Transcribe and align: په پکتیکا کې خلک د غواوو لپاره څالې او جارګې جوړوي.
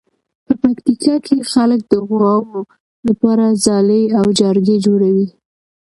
په 0.45 0.53
پکتیکا 0.61 1.15
کې 1.25 1.37
خلک 1.51 1.81
د 1.87 1.93
غواوو 2.07 2.59
لپاره 3.07 3.45
څالې 3.63 4.03
او 4.19 4.25
جارګې 4.39 4.77
جوړوي. 4.85 5.27